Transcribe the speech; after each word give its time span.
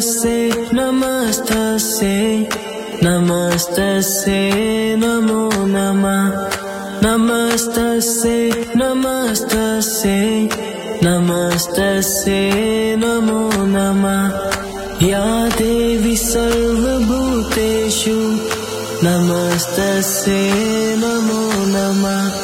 नमस्तस्यै 0.00 0.50
नमस्तस्यै 0.72 2.44
नमस्तस्यै 3.02 4.46
नमो 4.96 5.42
नमः। 5.74 6.22
नमस्तस्यै 7.02 8.50
नमस्तस्यै 8.76 10.48
नमस्तस्यै 11.02 12.48
नमो 12.96 13.42
नमः। 13.76 14.22
या 15.12 15.26
देवी 15.60 16.16
सर्वभूतेषु 16.32 18.18
नमस्तस्यै 19.02 20.46
नमो 21.02 21.42
नमः 21.76 22.39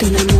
te 0.00 0.06
enamores. 0.06 0.39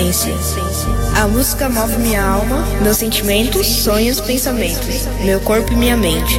existência. 0.00 0.32
A 1.20 1.28
música 1.28 1.68
move 1.68 1.98
minha 1.98 2.22
alma, 2.22 2.66
meus 2.82 2.96
sentimentos, 2.96 3.66
sonhos, 3.66 4.20
pensamentos, 4.20 5.06
meu 5.24 5.40
corpo 5.40 5.72
e 5.72 5.76
minha 5.76 5.96
mente. 5.96 6.38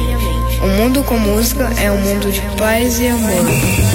O 0.62 0.66
mundo 0.66 1.02
com 1.04 1.16
música 1.18 1.70
é 1.80 1.90
um 1.90 2.00
mundo 2.00 2.32
de 2.32 2.40
paz 2.56 2.98
e 2.98 3.08
amor. 3.08 3.93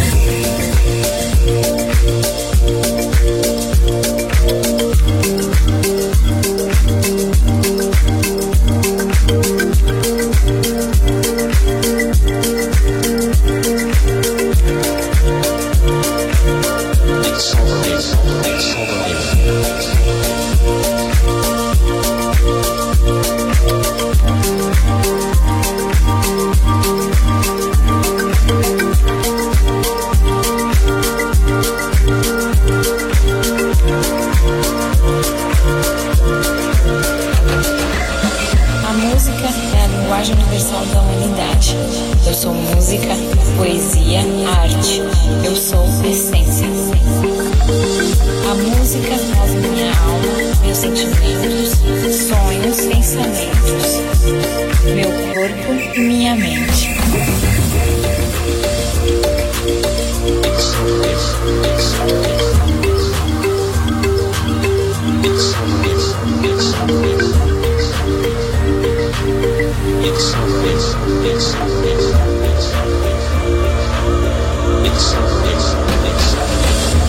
corpo, 55.54 56.00
minha 56.00 56.36
mente. 56.36 56.90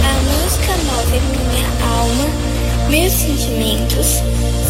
A 0.03 0.13
música 0.23 0.73
move 0.85 1.21
minha 1.31 1.69
alma, 1.93 2.27
meus 2.89 3.13
sentimentos, 3.13 4.23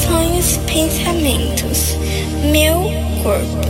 sonhos, 0.06 0.58
pensamentos, 0.66 1.96
meu 2.50 2.99
corpo 3.22 3.60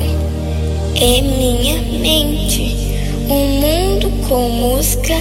É 0.95 1.23
minha 1.23 1.81
mente. 1.99 2.77
Um 3.29 3.47
mundo 3.61 4.11
com 4.29 4.49
música 4.49 5.15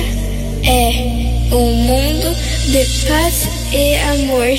é 0.64 1.56
um 1.56 1.74
mundo 1.74 2.36
de 2.66 2.86
paz 3.08 3.48
e 3.72 3.96
amor. 3.98 4.58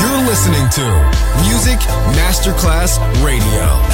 You're 0.00 0.22
listening 0.28 0.68
to 0.70 0.82
Music 1.44 1.78
Masterclass 2.16 2.98
Radio. 3.22 3.93